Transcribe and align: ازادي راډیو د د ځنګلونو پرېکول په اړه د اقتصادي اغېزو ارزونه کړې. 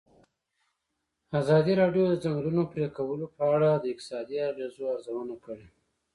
ازادي 1.39 1.73
راډیو 1.81 2.03
د 2.09 2.11
د 2.17 2.21
ځنګلونو 2.23 2.63
پرېکول 2.73 3.19
په 3.35 3.43
اړه 3.55 3.69
د 3.73 3.83
اقتصادي 3.93 4.37
اغېزو 4.49 4.81
ارزونه 4.93 5.35
کړې. 5.45 5.67